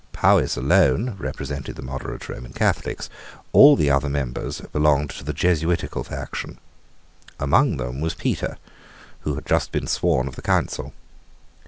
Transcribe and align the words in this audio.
Powis 0.13 0.57
alone 0.57 1.15
represented 1.19 1.75
the 1.75 1.83
moderate 1.83 2.27
Roman 2.27 2.53
Catholics. 2.53 3.07
All 3.51 3.75
the 3.75 3.91
other 3.91 4.09
members 4.09 4.59
belonged 4.73 5.11
to 5.11 5.23
the 5.23 5.31
Jesuitical 5.31 6.03
faction. 6.03 6.57
Among 7.39 7.77
them 7.77 8.01
was 8.01 8.15
Petre, 8.15 8.57
who 9.19 9.35
had 9.35 9.45
just 9.45 9.71
been 9.71 9.85
sworn 9.85 10.27
of 10.27 10.35
the 10.35 10.41
Council. 10.41 10.93